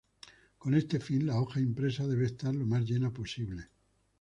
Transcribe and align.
Con 0.57 0.73
este 0.73 0.99
fin, 0.99 1.27
la 1.27 1.39
hoja 1.39 1.59
impresa 1.59 2.07
debe 2.07 2.25
estar 2.25 2.55
lo 2.55 2.65
más 2.65 2.89
llena 2.89 3.11
posible. 3.13 3.69